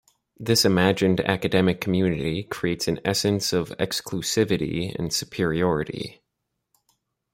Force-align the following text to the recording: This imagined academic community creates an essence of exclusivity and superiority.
This 0.39 0.65
imagined 0.65 1.19
academic 1.19 1.79
community 1.79 2.41
creates 2.41 2.87
an 2.87 2.99
essence 3.05 3.53
of 3.53 3.69
exclusivity 3.77 4.95
and 4.97 5.13
superiority. 5.13 6.23